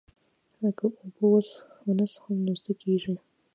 که 0.77 0.85
اوبه 1.01 1.25
ونه 1.83 2.05
څښو 2.11 2.31
نو 2.45 2.53
څه 2.63 2.71
کیږي 2.81 3.15